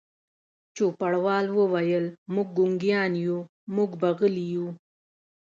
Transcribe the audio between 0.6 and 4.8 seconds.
چوپړوال وویل: موږ ګونګیان یو، موږ به غلي وو.